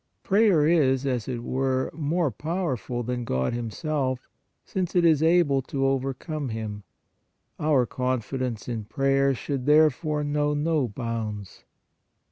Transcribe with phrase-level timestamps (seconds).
[0.23, 4.27] Prayer is, as it were, more powerful than God Himself,
[4.65, 6.81] since it is able to over come Him.
[7.59, 11.65] Our confidence in prayer should, there fore, know no bounds.